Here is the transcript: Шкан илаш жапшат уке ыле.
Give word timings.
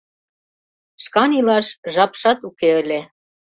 Шкан 1.03 1.31
илаш 1.39 1.67
жапшат 1.93 2.39
уке 2.47 2.69
ыле. 2.81 2.99